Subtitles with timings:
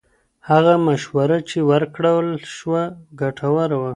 [0.49, 2.81] هغه مشوره چې ورکړل شوه،
[3.21, 3.89] ګټوره وه.